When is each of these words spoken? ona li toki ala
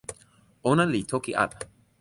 ona 0.71 0.83
li 0.91 1.01
toki 1.11 1.31
ala 1.43 1.57